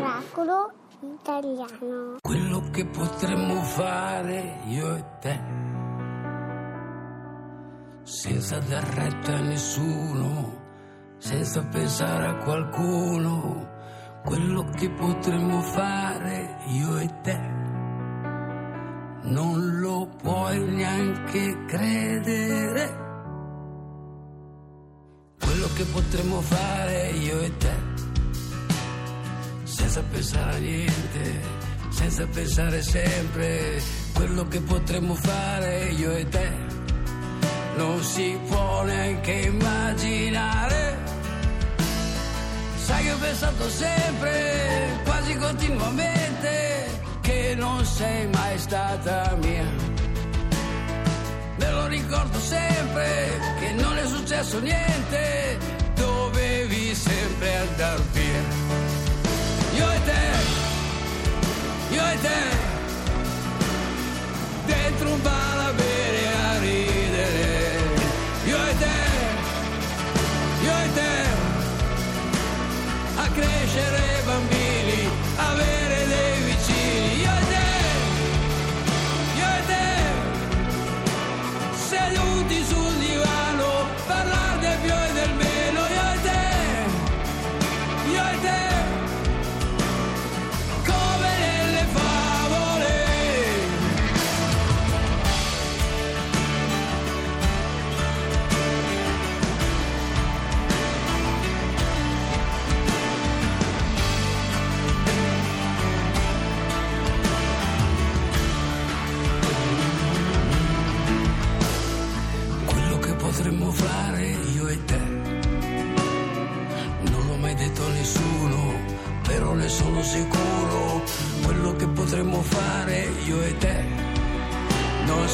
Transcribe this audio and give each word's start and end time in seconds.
Oracolo 0.00 0.72
italiano. 1.00 2.16
Quello 2.20 2.70
che 2.72 2.86
potremmo 2.86 3.62
fare 3.62 4.58
io 4.66 4.96
e 4.96 5.04
te, 5.20 5.40
senza 8.02 8.58
dar 8.58 8.82
retta 8.82 9.36
a 9.36 9.40
nessuno, 9.42 10.62
senza 11.18 11.64
pensare 11.66 12.26
a 12.26 12.36
qualcuno, 12.38 13.70
quello 14.24 14.64
che 14.74 14.90
potremmo 14.90 15.60
fare 15.60 16.64
io 16.66 16.98
e 16.98 17.20
te, 17.22 17.38
non 19.22 19.78
lo 19.78 20.08
puoi 20.20 20.58
neanche 20.64 21.64
credere. 21.66 23.03
Che 25.74 25.84
potremmo 25.84 26.40
fare 26.40 27.10
io 27.10 27.40
e 27.40 27.56
te 27.56 27.94
senza 29.94 30.02
pensare 30.10 30.54
a 30.54 30.58
niente, 30.58 31.40
senza 31.90 32.26
pensare 32.26 32.82
sempre 32.82 33.80
quello 34.12 34.46
che 34.48 34.60
potremmo 34.60 35.14
fare 35.14 35.90
io 35.90 36.10
e 36.12 36.28
te. 36.28 36.50
Non 37.76 38.02
si 38.02 38.38
può 38.48 38.82
neanche 38.84 39.32
immaginare. 39.32 40.98
Sai 42.76 43.04
che 43.04 43.12
ho 43.12 43.18
pensato 43.18 43.68
sempre, 43.68 45.00
quasi 45.04 45.36
continuamente, 45.36 47.00
che 47.20 47.54
non 47.56 47.84
sei 47.84 48.26
mai 48.28 48.58
stata 48.58 49.36
mia. 49.40 49.73
Ricordo 51.94 52.40
sempre 52.40 53.38
che 53.60 53.70
non 53.70 53.96
è 53.96 54.04
successo 54.04 54.58
niente, 54.58 55.56
dovevi 55.94 56.92
sempre 56.92 57.56
andar 57.58 58.00
via 58.10 58.23
te, 82.12 82.16
seduti 82.16 82.83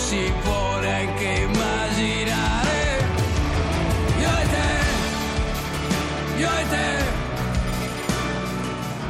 si 0.00 0.32
può 0.42 0.78
neanche 0.80 1.24
immaginare. 1.48 2.78
Io 4.18 4.32
e 4.42 4.46
te 4.54 4.68
Io 6.42 6.48
e 6.48 6.64
te 6.72 6.88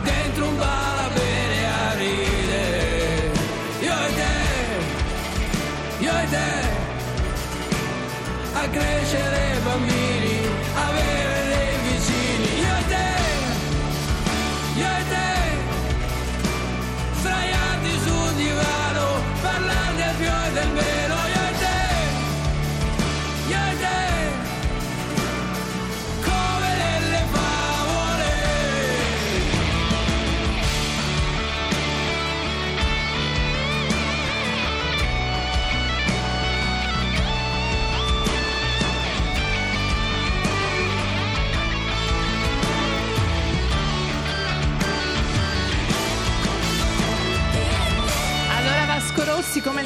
Dentro 0.03 0.47
un 0.47 0.57
bar 0.57 0.99
a 0.99 1.09
bere 1.15 1.61
a 1.67 1.95
ridere. 1.95 3.31
Io 3.81 3.97
e 4.07 4.15
te 4.19 4.35
Io 6.05 6.13
e 6.23 6.27
te 6.29 6.49
a 8.53 8.69
crescere 8.69 9.59
bambini, 9.65 10.10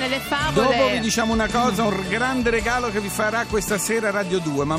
nelle 0.09 0.19
favole. 0.21 0.77
Dopo 0.77 0.91
vi 0.91 1.01
diciamo 1.01 1.33
una 1.33 1.49
cosa, 1.49 1.85
un 1.85 2.05
grande 2.09 2.51
regalo 2.51 2.91
che 2.91 3.01
vi 3.01 3.09
farà 3.09 3.45
questa 3.49 3.79
sera 3.79 4.11
Radio 4.11 4.39
2, 4.39 4.65
ma 4.65 4.79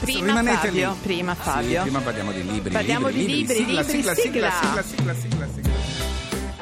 Prima 0.00 0.26
rimanete 0.26 0.66
Fabio, 0.68 0.90
lì. 0.90 0.96
prima 1.02 1.34
Sì, 1.34 1.40
Fabio. 1.42 1.82
prima 1.82 2.00
parliamo 2.00 2.32
di 2.32 2.44
libri. 2.50 2.72
Parliamo 2.72 3.08
di 3.10 3.24
libri, 3.24 3.54
sigla, 3.54 3.80
libri, 3.82 3.96
sigla, 3.98 4.14
sigla, 4.14 4.50
sigla. 4.50 4.82
sigla, 4.82 4.82
sigla, 4.82 5.14
sigla, 5.14 5.46
sigla. 5.54 5.61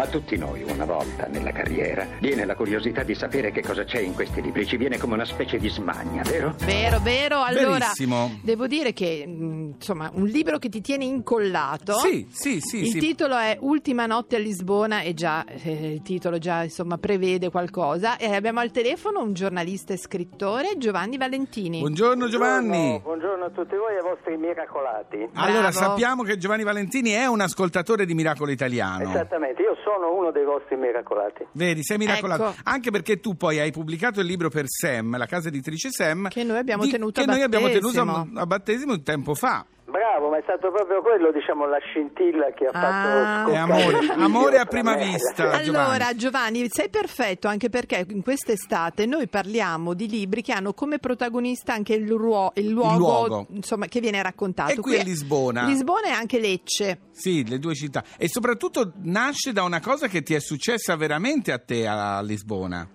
A 0.00 0.06
tutti 0.06 0.38
noi 0.38 0.62
una 0.62 0.86
volta 0.86 1.26
nella 1.26 1.52
carriera 1.52 2.06
viene 2.20 2.46
la 2.46 2.54
curiosità 2.54 3.02
di 3.02 3.14
sapere 3.14 3.50
che 3.50 3.60
cosa 3.60 3.84
c'è 3.84 3.98
in 3.98 4.14
questi 4.14 4.40
libri, 4.40 4.64
ci 4.64 4.78
viene 4.78 4.96
come 4.96 5.12
una 5.12 5.26
specie 5.26 5.58
di 5.58 5.68
smania, 5.68 6.22
vero? 6.22 6.54
Vero, 6.64 7.00
vero. 7.00 7.42
Allora, 7.42 7.72
Verissimo. 7.72 8.40
devo 8.42 8.66
dire 8.66 8.94
che, 8.94 9.26
mh, 9.26 9.72
insomma, 9.74 10.10
un 10.14 10.24
libro 10.24 10.56
che 10.56 10.70
ti 10.70 10.80
tiene 10.80 11.04
incollato. 11.04 11.98
Sì, 11.98 12.26
sì, 12.30 12.60
sì, 12.60 12.78
Il 12.78 12.92
sì. 12.92 12.98
titolo 12.98 13.36
è 13.36 13.58
Ultima 13.60 14.06
notte 14.06 14.36
a 14.36 14.38
Lisbona 14.38 15.02
e 15.02 15.12
già 15.12 15.44
eh, 15.44 15.92
il 15.92 16.00
titolo 16.02 16.38
già 16.38 16.62
insomma 16.62 16.96
prevede 16.96 17.50
qualcosa. 17.50 18.16
E 18.16 18.34
abbiamo 18.34 18.60
al 18.60 18.70
telefono 18.70 19.20
un 19.20 19.34
giornalista 19.34 19.92
e 19.92 19.98
scrittore, 19.98 20.78
Giovanni 20.78 21.18
Valentini. 21.18 21.80
Buongiorno 21.80 22.26
Giovanni. 22.28 22.68
Buongiorno, 22.68 23.00
buongiorno 23.02 23.44
a 23.44 23.50
tutti 23.50 23.76
voi 23.76 23.92
e 23.92 23.96
ai 23.96 24.02
vostri 24.02 24.36
miracolati. 24.38 25.28
Allora, 25.34 25.68
Bravo. 25.68 25.72
sappiamo 25.72 26.22
che 26.22 26.38
Giovanni 26.38 26.62
Valentini 26.62 27.10
è 27.10 27.26
un 27.26 27.42
ascoltatore 27.42 28.06
di 28.06 28.14
Miracolo 28.14 28.50
Italiano. 28.50 29.10
Esattamente, 29.10 29.60
io 29.60 29.76
sono 29.84 29.88
uno 29.98 30.30
dei 30.30 30.44
vostri 30.44 30.76
miracolati. 30.76 31.46
Vedi, 31.52 31.82
sei 31.82 31.98
miracolato. 31.98 32.48
Ecco. 32.50 32.60
Anche 32.64 32.90
perché 32.90 33.20
tu 33.20 33.36
poi 33.36 33.58
hai 33.58 33.70
pubblicato 33.70 34.20
il 34.20 34.26
libro 34.26 34.48
per 34.48 34.64
Sam, 34.66 35.16
la 35.16 35.26
casa 35.26 35.48
editrice 35.48 35.90
Sam. 35.90 36.28
Che 36.28 36.44
noi 36.44 36.58
abbiamo 36.58 36.84
di- 36.84 36.90
tenuto 36.90 37.20
che 37.20 37.28
a 37.28 37.32
noi 37.32 37.42
abbiamo 37.42 37.68
tenuto 37.68 38.04
battesimo. 38.04 38.38
a, 38.38 38.42
a 38.42 38.46
battesimo 38.46 38.92
un 38.92 39.02
tempo 39.02 39.34
fa. 39.34 39.64
Bravo, 40.10 40.28
ma 40.30 40.38
è 40.38 40.42
stato 40.42 40.72
proprio 40.72 41.02
quello, 41.02 41.30
diciamo, 41.30 41.66
la 41.66 41.78
scintilla 41.78 42.50
che 42.52 42.66
ha 42.66 42.70
Ah. 42.72 43.44
fatto 43.44 43.50
È 43.52 43.56
amore, 43.56 43.98
il 44.00 44.10
amore 44.10 44.58
a 44.58 44.64
prima 44.64 44.96
vista. 44.96 45.50
gente. 45.52 45.68
Allora, 45.70 46.12
Giovanni, 46.16 46.66
sei 46.68 46.88
perfetto 46.90 47.46
anche 47.46 47.68
perché 47.68 48.04
in 48.08 48.22
quest'estate 48.22 49.06
noi 49.06 49.28
parliamo 49.28 49.94
di 49.94 50.08
libri 50.08 50.42
che 50.42 50.52
hanno 50.52 50.72
come 50.74 50.98
protagonista 50.98 51.74
anche 51.74 51.94
il, 51.94 52.10
ruo- 52.10 52.50
il 52.56 52.68
luogo, 52.70 52.96
luogo. 52.98 53.46
insomma, 53.50 53.86
che 53.86 54.00
viene 54.00 54.20
raccontato. 54.20 54.72
E 54.72 54.76
qui 54.78 54.96
è 54.96 55.04
Lisbona. 55.04 55.64
Lisbona 55.66 56.06
e 56.06 56.10
anche 56.10 56.40
Lecce. 56.40 56.98
Sì, 57.12 57.46
le 57.48 57.60
due 57.60 57.74
città. 57.76 58.02
E 58.18 58.28
soprattutto 58.28 58.92
nasce 59.02 59.52
da 59.52 59.62
una 59.62 59.80
cosa 59.80 60.08
che 60.08 60.22
ti 60.22 60.34
è 60.34 60.40
successa 60.40 60.96
veramente 60.96 61.52
a 61.52 61.58
te 61.58 61.86
a 61.86 62.20
Lisbona. 62.20 62.88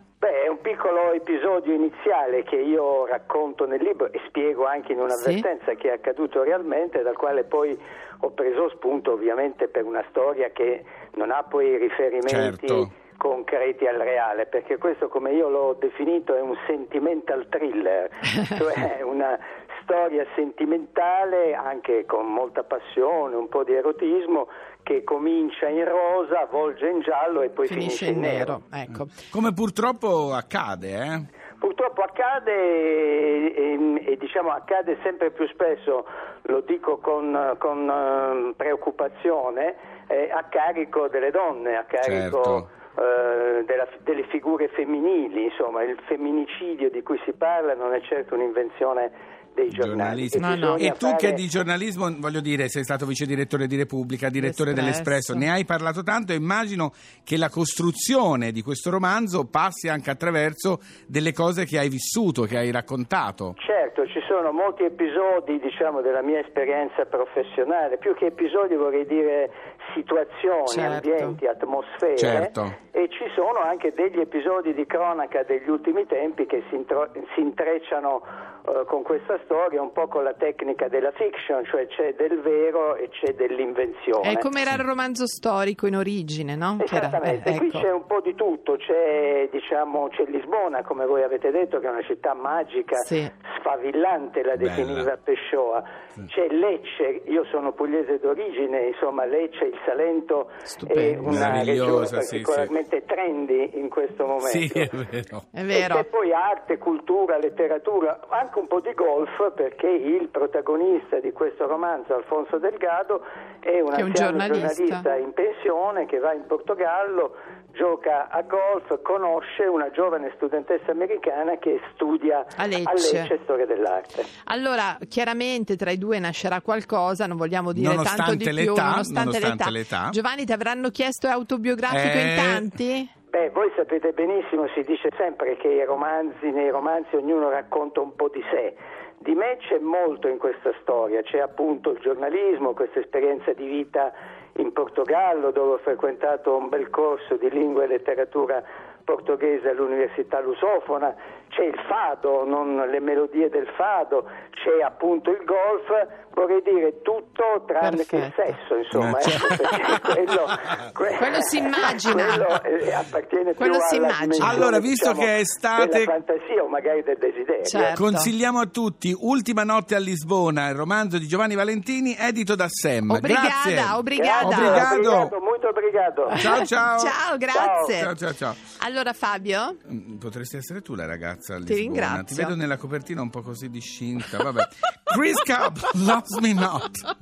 Piccolo 0.85 1.13
episodio 1.13 1.73
iniziale 1.73 2.43
che 2.43 2.57
io 2.57 3.07
racconto 3.07 3.65
nel 3.65 3.81
libro 3.81 4.11
e 4.11 4.21
spiego 4.27 4.67
anche 4.67 4.91
in 4.91 4.99
un'avvertenza 4.99 5.73
che 5.73 5.89
è 5.89 5.93
accaduto 5.93 6.43
realmente, 6.43 7.01
dal 7.01 7.15
quale 7.15 7.43
poi 7.43 7.75
ho 8.19 8.29
preso 8.29 8.69
spunto 8.69 9.13
ovviamente 9.13 9.67
per 9.67 9.83
una 9.83 10.05
storia 10.11 10.51
che 10.51 10.83
non 11.15 11.31
ha 11.31 11.41
poi 11.41 11.75
riferimenti 11.77 12.67
Certo. 12.67 12.91
concreti 13.17 13.87
al 13.87 13.97
reale, 13.97 14.45
perché 14.45 14.77
questo 14.77 15.07
come 15.07 15.31
io 15.31 15.49
l'ho 15.49 15.75
definito 15.79 16.35
è 16.35 16.41
un 16.41 16.55
sentimental 16.67 17.47
thriller, 17.49 18.07
cioè 18.55 19.01
una 19.01 19.39
storia 19.85 20.25
sentimentale 20.35 21.53
anche 21.53 22.05
con 22.05 22.25
molta 22.25 22.63
passione, 22.63 23.35
un 23.35 23.47
po' 23.47 23.63
di 23.63 23.73
erotismo 23.73 24.47
che 24.83 25.03
comincia 25.03 25.67
in 25.67 25.85
rosa, 25.85 26.45
volge 26.49 26.89
in 26.89 26.99
giallo 27.01 27.41
e 27.41 27.49
poi 27.49 27.67
Finisce 27.67 28.07
in 28.07 28.19
nero. 28.19 28.63
Ecco. 28.71 29.05
Come 29.31 29.53
purtroppo 29.53 30.33
accade, 30.33 30.89
eh? 30.89 31.43
Purtroppo 31.57 32.01
accade 32.01 32.51
e, 32.51 33.53
e- 33.55 34.11
e, 34.11 34.17
diciamo 34.17 34.51
accade 34.51 34.97
sempre 35.01 35.31
più 35.31 35.47
spesso, 35.47 36.05
lo 36.43 36.59
dico 36.61 36.97
con, 36.97 37.55
con, 37.57 37.89
eh, 37.89 38.53
preoccupazione, 38.55 39.75
eh, 40.07 40.29
a 40.31 40.43
carico 40.43 41.07
delle 41.07 41.31
donne, 41.31 41.75
a 41.77 41.85
carico 41.85 42.43
Certo. 42.43 42.69
eh, 43.01 43.63
della- 43.65 43.87
delle 44.03 44.23
figure 44.25 44.67
femminili, 44.67 45.45
insomma 45.45 45.81
il 45.83 45.97
femminicidio 46.05 46.91
di 46.91 47.01
cui 47.01 47.19
si 47.25 47.31
parla 47.33 47.73
non 47.73 47.93
è 47.93 48.01
certo 48.01 48.35
un'invenzione 48.35 49.33
dei 49.56 49.69
giornali. 49.69 50.28
Giornalisti. 50.28 50.40
No, 50.40 50.56
no. 50.56 50.75
E 50.78 50.92
tu 50.92 51.07
che 51.16 51.28
fare- 51.30 51.34
di 51.34 51.48
giornalismo, 51.48 52.13
voglio 52.19 52.42
dire, 52.42 52.68
sei 52.68 52.84
stato 52.84 53.06
vice 53.06 53.25
direttore 53.25 53.66
di 53.68 53.75
Repubblica, 53.78 54.30
direttore 54.30 54.72
L'Espresso. 54.72 55.02
dell'Espresso, 55.02 55.34
ne 55.34 55.50
hai 55.52 55.66
parlato 55.66 56.04
tanto 56.04 56.34
e 56.34 56.36
immagino 56.36 56.92
che 57.24 57.38
la 57.38 57.50
costruzione 57.50 58.52
di 58.52 58.62
questo 58.62 58.90
romanzo 58.90 59.46
passi 59.46 59.88
anche 59.88 60.10
attraverso 60.12 60.80
delle 61.07 61.31
cose 61.34 61.66
che 61.66 61.80
hai 61.80 61.90
vissuto, 61.90 62.44
che 62.44 62.57
hai 62.57 62.72
raccontato. 62.72 63.56
Certo, 63.57 64.06
ci 64.07 64.19
sono 64.28 64.52
molti 64.52 64.84
episodi 64.84 65.60
diciamo, 65.60 66.02
della 66.02 66.22
mia 66.22 66.40
esperienza 66.40 67.06
professionale, 67.06 67.98
più 67.98 68.13
che 68.16 68.25
episodi 68.28 68.75
vorrei 68.75 69.06
dire 69.06 69.50
situazioni, 69.94 70.68
Certo. 70.68 71.10
ambienti, 71.10 71.48
atmosfere 71.48 72.18
Certo. 72.18 72.75
e 72.92 73.07
ci 73.10 73.25
sono 73.36 73.60
anche 73.63 73.94
degli 73.96 74.19
episodi 74.19 74.74
di 74.74 74.86
cronaca 74.86 75.44
degli 75.44 75.69
ultimi 75.69 76.06
tempi 76.06 76.46
che 76.46 76.63
si, 76.69 76.75
intro- 76.75 77.10
si 77.34 77.40
intrecciano 77.42 78.22
eh, 78.67 78.85
con 78.85 79.03
questa 79.03 79.39
storia 79.45 79.81
un 79.81 79.91
po' 79.91 80.07
con 80.07 80.23
la 80.23 80.33
tecnica 80.33 80.88
della 80.88 81.12
fiction, 81.12 81.63
cioè 81.65 81.88
c'è 81.88 82.13
del 82.15 82.39
vero 82.41 82.95
e 82.95 83.09
c'è 83.09 83.33
dell'invenzione. 83.33 84.31
È 84.31 84.38
come 84.38 84.62
era 84.62 84.73
il 84.73 84.79
romanzo 84.88 85.25
storico 85.27 85.88
in 85.88 85.95
origine, 85.95 86.56
no? 86.56 86.77
Era- 86.79 87.07
Esattamente, 87.07 87.50
eh, 87.50 87.57
qui 87.57 87.67
ecco. 87.67 87.79
c'è 87.79 87.91
un 87.91 88.06
po' 88.06 88.21
di 88.21 88.35
tutto, 88.35 88.75
c'è, 88.77 89.47
diciamo, 89.51 90.07
c'è 90.09 90.23
Lisbona, 90.25 90.83
come 90.83 91.06
voi 91.06 91.23
avete 91.23 91.51
detto, 91.51 91.79
che 91.79 91.88
è 91.88 91.89
una 91.89 92.03
città 92.03 92.33
magica, 92.33 92.97
Sì. 92.97 93.29
sfavillante, 93.59 94.44
la 94.44 94.56
Bella. 94.56 94.69
definiva 94.69 95.18
Pessoa. 95.18 95.83
C'è 96.27 96.47
Lecce, 96.47 97.23
io 97.25 97.44
sono 97.51 97.73
pugliese 97.73 98.19
d'origine, 98.19 98.88
insomma 98.88 99.25
Lecce, 99.25 99.65
il 99.65 99.77
Salento 99.85 100.50
è 100.50 100.65
Stupendo. 100.65 101.27
una 101.29 101.50
Meravigliosa, 101.50 102.18
regione 102.19 102.21
sì, 102.21 102.39
particolarmente 102.41 103.03
trendy 103.06 103.69
in 103.73 103.89
questo 103.89 104.25
momento. 104.25 104.47
Sì, 104.47 104.71
è 104.73 104.88
vero. 104.89 105.44
È 105.51 105.59
E 105.59 105.63
vero. 105.63 105.95
c'è 105.95 106.03
poi 106.06 106.31
arte, 106.33 106.77
cultura, 106.77 107.38
letteratura, 107.38 108.19
anche 108.29 108.55
un 108.60 108.68
po' 108.68 108.80
di 108.80 108.94
golf 108.94 109.52
perché 109.54 109.88
il 109.88 110.28
protagonista 110.30 111.19
di 111.19 111.31
questo 111.31 111.68
romanzo, 111.68 112.16
Alfonso 112.16 112.57
Delgado, 112.57 113.22
è 113.60 113.80
un 113.81 113.94
è 113.94 114.02
un 114.02 114.10
anziano 114.10 114.38
giornalista. 114.38 115.16
in 115.16 115.34
pensione 115.34 116.06
che 116.06 116.19
va 116.19 116.34
in 116.34 116.44
Portogallo, 116.48 117.36
gioca 117.74 118.30
a 118.30 118.42
golf, 118.44 119.02
conosce 119.02 119.63
una 119.66 119.90
giovane 119.92 120.31
studentessa 120.36 120.92
americana 120.92 121.57
che 121.57 121.80
studia 121.94 122.46
A 122.56 122.66
Lecce. 122.66 123.40
storia 123.44 123.66
dell'arte. 123.66 124.24
Allora, 124.46 124.98
chiaramente 125.10 125.75
tra 125.75 125.92
i 125.92 125.98
due 125.98 126.19
nascerà 126.19 126.62
qualcosa, 126.62 127.25
non 127.28 127.36
vogliamo 127.38 127.74
dire 127.74 127.88
tanto 127.96 128.02
Nonostante 128.04 128.38
di 128.38 128.44
più, 128.44 128.54
l'età, 128.54 128.90
nonostante, 128.90 129.40
nonostante 129.40 129.72
l'età. 129.72 129.98
l'età. 129.98 130.10
Giovanni, 130.12 130.46
ti 130.46 130.54
avranno 130.54 130.90
chiesto 130.90 131.28
è 131.28 131.31
autobiografico 131.31 132.18
in 132.18 132.28
Eh. 132.28 132.36
tanti? 132.36 133.10
Beh, 133.35 133.49
voi 133.49 133.69
sapete 133.75 134.13
benissimo, 134.13 134.65
si 134.69 134.81
dice 134.83 135.09
sempre 135.17 135.57
che 135.57 135.83
romanzi, 135.83 136.51
nei 136.51 136.69
romanzi 136.69 137.17
ognuno 137.17 137.49
racconta 137.49 137.99
un 137.99 138.15
po' 138.15 138.29
di 138.29 138.41
sé. 138.49 138.73
Di 139.17 139.35
me 139.35 139.57
c'è 139.57 139.77
molto 139.79 140.29
in 140.29 140.37
questa 140.37 140.71
storia, 140.79 141.21
c'è 141.21 141.39
appunto 141.39 141.89
il 141.89 141.99
giornalismo, 141.99 142.71
questa 142.73 143.01
esperienza 143.01 143.51
di 143.51 143.67
vita 143.67 144.13
in 144.53 144.71
Portogallo 144.71 145.51
dove 145.51 145.73
ho 145.73 145.77
frequentato 145.79 146.55
un 146.55 146.69
bel 146.69 146.89
corso 146.89 147.35
di 147.35 147.49
lingua 147.49 147.83
e 147.83 147.87
letteratura 147.87 148.63
portoghese 149.03 149.67
all'Università 149.67 150.39
Lusofona, 150.39 151.13
c'è 151.56 151.63
il 151.63 151.80
fado, 151.88 152.44
non 152.46 152.75
le 152.90 153.00
melodie 153.00 153.48
del 153.50 153.68
fado, 153.78 154.28
c'è 154.52 154.84
appunto 154.84 155.31
il 155.31 155.44
golf, 155.46 155.88
vorrei 156.34 156.62
dire 156.63 157.02
tutto 157.02 157.63
tranne 157.66 158.06
che 158.06 158.18
il 158.18 158.34
Perfetto. 158.36 158.57
sesso, 158.68 158.75
insomma, 158.75 159.18
Eh, 159.19 159.22
ecco, 159.22 159.30
certo. 159.30 159.63
perché 159.69 160.02
quello, 160.25 160.46
que- 160.94 161.16
Quello 161.18 161.42
si 161.42 161.57
immagina. 161.57 162.25
quello 162.25 162.62
eh, 162.63 162.94
appartiene 162.94 163.54
Quello 163.54 163.78
più 163.78 163.81
si 163.88 163.96
alla 163.96 164.07
immagina. 164.07 164.48
Allora, 164.50 164.80
visto 164.80 165.12
diciamo, 165.13 165.25
che 165.25 165.36
è 165.38 165.40
estate- 165.40 165.88
della 166.00 166.12
fantasia 166.12 166.63
o 166.63 166.68
magari 166.68 167.04
del 167.04 167.18
desiderio. 167.18 167.63
Certo. 167.63 168.04
Consigliamo 168.04 168.60
a 168.60 168.66
tutti 168.66 169.16
Ultima 169.18 169.63
notte 169.63 169.96
a 169.96 170.00
Lisbona, 170.00 170.68
il 170.68 170.75
romanzo 170.75 171.18
di 171.18 171.25
Giovanni 171.28 171.56
Valentini, 171.56 172.16
edito 172.19 172.56
da 172.56 172.68
Sam. 172.68 173.12
Obrigada, 173.12 173.48
Grazie. 173.48 173.94
obrigada. 173.96 174.48
Grazie, 174.48 174.66
Obrigado. 174.66 174.96
obrigado, 174.96 175.40
molto 175.40 175.68
obrigado. 175.69 176.28
Ciao 176.38 176.66
ciao. 176.66 177.00
Ciao, 177.00 177.38
grazie. 177.38 178.00
Ciao 178.02 178.16
ciao 178.16 178.34
ciao. 178.34 178.56
Allora 178.81 179.13
Fabio, 179.13 179.78
Mm, 179.90 180.18
Potresti 180.18 180.57
essere 180.57 180.81
tu 180.81 180.96
la 180.96 181.06
ragazza 181.06 181.44
a 181.53 181.59
Ti 181.63 181.74
ringrazio. 181.74 182.24
Ti 182.24 182.36
vedo 182.36 182.56
nella 182.56 182.77
copertina 182.77 183.21
un 183.21 183.30
po' 183.30 183.42
così 183.42 183.69
discinta. 183.69 184.38
Vabbè. 184.38 184.68
Chris 185.03 185.42
Cup, 185.44 185.80
Loves 185.94 186.38
Me 186.39 186.53
Not. 186.53 187.15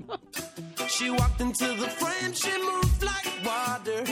She 0.87 1.09
walked 1.09 1.41
into 1.41 1.65
the 1.75 1.89
frame, 1.89 2.33
she 2.33 2.51
moved 2.57 3.01
like 3.01 3.29
water. 3.43 4.03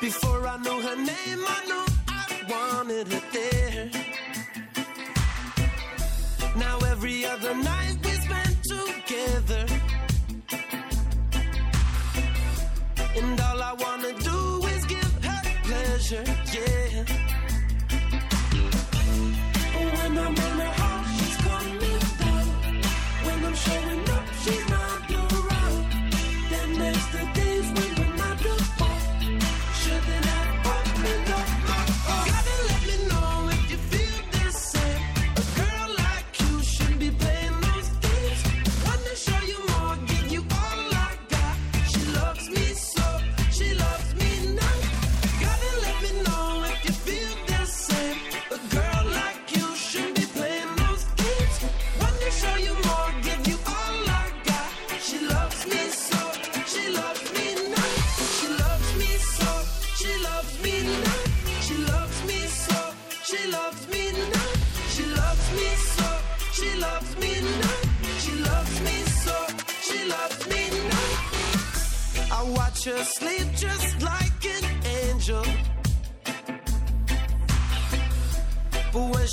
Before 0.00 0.46
I 0.46 0.56
knew 0.58 0.80
her 0.80 0.96
name, 0.96 1.44
I 1.46 1.64
knew 1.66 1.84
I 2.08 2.24
wanted 2.48 3.12
her 3.12 3.22
there. 3.32 3.90
Now 6.56 6.78
every 6.90 7.24
other 7.26 7.54
night 7.54 7.98
we 8.02 8.10
spend 8.10 8.56
together. 8.64 9.66
And 13.16 13.40
all 13.40 13.49
I 13.49 13.49
yeah. 16.10 16.69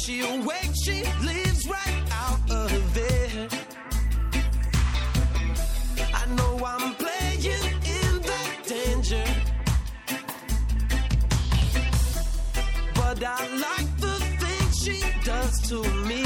She 0.08 0.22
awakes, 0.22 0.84
she 0.86 1.04
lives 1.22 1.68
right 1.68 2.04
out 2.14 2.40
of 2.50 2.94
there. 2.94 3.50
I 6.14 6.26
know 6.28 6.66
I'm 6.66 6.96
playing 6.96 7.44
in 7.44 8.22
that 8.22 8.56
danger. 8.66 9.26
But 12.96 13.22
I 13.22 13.48
like 13.68 13.98
the 13.98 14.18
things 14.40 14.78
she 14.82 15.04
does 15.26 15.60
to 15.68 15.84
me, 16.08 16.24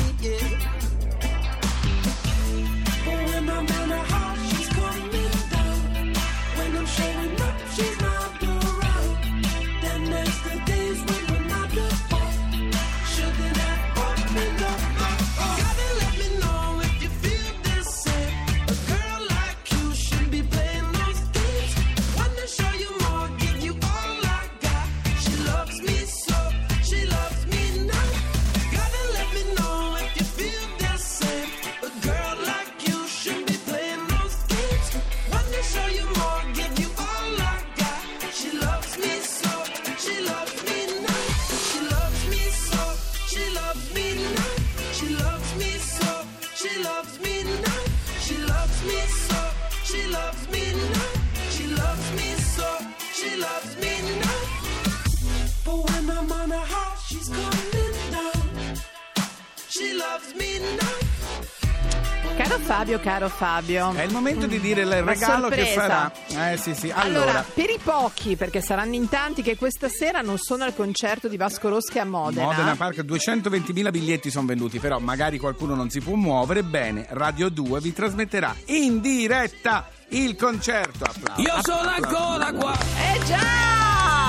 Caro 62.51 62.63
Fabio, 62.63 62.99
caro 62.99 63.29
Fabio. 63.29 63.93
È 63.93 64.03
il 64.03 64.11
momento 64.11 64.45
di 64.45 64.59
dire 64.59 64.81
il 64.81 65.01
regalo 65.03 65.47
che 65.47 65.67
farà. 65.67 66.11
Eh 66.27 66.57
sì, 66.57 66.75
sì. 66.75 66.91
Allora, 66.93 67.21
Allora, 67.21 67.45
per 67.53 67.69
i 67.69 67.79
pochi, 67.81 68.35
perché 68.35 68.59
saranno 68.59 68.93
in 68.95 69.07
tanti 69.07 69.41
che 69.41 69.55
questa 69.55 69.87
sera 69.87 70.19
non 70.19 70.37
sono 70.37 70.65
al 70.65 70.75
concerto 70.75 71.29
di 71.29 71.37
Vasco 71.37 71.69
Roschi 71.69 71.97
a 71.97 72.03
Modena. 72.03 72.47
Modena 72.47 72.75
Park 72.75 73.05
220.000 73.05 73.89
biglietti 73.89 74.29
sono 74.29 74.47
venduti, 74.47 74.79
però 74.79 74.99
magari 74.99 75.37
qualcuno 75.37 75.75
non 75.75 75.89
si 75.89 76.01
può 76.01 76.15
muovere. 76.15 76.63
Bene, 76.63 77.05
Radio 77.11 77.47
2 77.47 77.79
vi 77.79 77.93
trasmetterà 77.93 78.53
in 78.65 78.99
diretta 78.99 79.87
il 80.09 80.35
concerto. 80.35 81.05
Applausi. 81.05 81.41
Io 81.43 81.53
sono 81.61 81.89
ancora 81.89 82.51
qua. 82.51 82.73
Eh 82.73 83.23
già! 83.23 83.70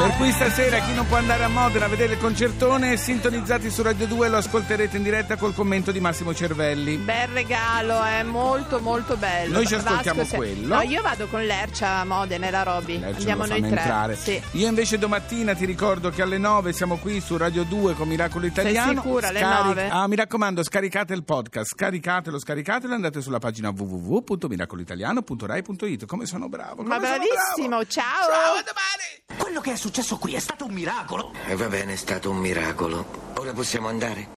Per 0.03 0.17
cui 0.17 0.33
stasera 0.33 0.81
chi 0.81 0.93
non 0.95 1.07
può 1.07 1.17
andare 1.17 1.45
a 1.45 1.49
Modena 1.49 1.85
a 1.85 1.89
vedere 1.89 2.15
il 2.15 2.19
concertone, 2.19 2.97
sintonizzati 2.97 3.71
su 3.71 3.83
Radio 3.83 4.09
2 4.09 4.29
lo 4.31 4.39
ascolterete 4.39 4.97
in 4.97 5.05
diretta 5.05 5.37
col 5.37 5.55
commento 5.55 5.93
di 5.93 6.01
Massimo 6.01 6.35
Cervelli. 6.35 6.97
Bel 6.97 7.29
regalo, 7.29 8.03
è 8.03 8.25
molto 8.25 8.81
molto 8.81 9.17
bello. 9.17 9.53
Noi 9.53 9.65
ci 9.67 9.75
Vasco, 9.75 9.89
ascoltiamo 9.91 10.25
se- 10.25 10.37
quello. 10.37 10.75
No, 10.75 10.81
io 10.83 11.01
vado 11.03 11.29
con 11.29 11.45
l'Ercia 11.45 12.01
a 12.01 12.05
Modena 12.05 12.49
e 12.49 12.51
la 12.51 12.65
Roby. 12.65 13.01
Andiamo 13.01 13.47
noi 13.47 13.61
tre. 13.61 13.69
entrare. 13.69 14.17
Sì. 14.17 14.43
Io 14.53 14.67
invece 14.67 14.99
domattina 14.99 15.55
ti 15.55 15.65
ricordo 15.67 16.11
che 16.11 16.23
alle 16.23 16.39
9 16.39 16.73
siamo 16.73 16.97
qui 16.97 17.21
su 17.21 17.37
Radio 17.37 17.63
2 17.63 17.95
con 17.95 18.09
Miracolo 18.09 18.47
Italiano. 18.47 19.03
sicura, 19.03 19.29
alle 19.29 19.41
9? 19.41 19.89
Ah, 19.89 20.09
mi 20.09 20.17
raccomando, 20.17 20.65
scaricate 20.65 21.15
il 21.15 21.23
podcast, 21.23 21.75
scaricatelo, 21.77 22.41
scaricatelo 22.41 22.91
e 22.93 22.97
andate 22.97 23.23
sulla 23.23 23.39
pagina 23.39 23.69
www.miracoloitaliano.rai.it. 23.71 26.07
Come 26.07 26.27
sono 26.27 26.49
bravo, 26.49 26.83
Ma 26.83 26.97
come 26.97 27.07
sono 27.07 27.19
bravissimo, 27.19 27.69
bravo. 27.69 27.87
ciao. 27.87 28.03
Ciao, 28.05 28.57
a 28.57 28.65
domani. 28.65 29.39
Quello 29.39 29.61
che 29.61 29.71
è 29.73 29.77
successo 29.77 29.91
qui 30.19 30.33
è 30.33 30.41
stato 30.41 30.65
un 30.65 30.73
miracolo. 30.73 31.33
E 31.47 31.55
va 31.55 31.69
bene, 31.69 31.93
è 31.93 31.97
stato 31.97 32.31
un 32.31 32.39
miracolo. 32.39 33.33
Ora 33.37 33.53
possiamo 33.53 33.89
andare? 33.89 34.31